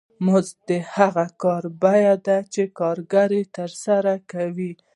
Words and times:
مزد 0.25 0.55
د 0.69 0.71
هغه 0.95 1.25
کار 1.43 1.63
بیه 1.81 2.15
ده 2.25 2.37
چې 2.53 2.63
کارګر 2.79 3.29
یې 3.37 3.43
ترسره 3.57 4.13
کوي 4.31 4.71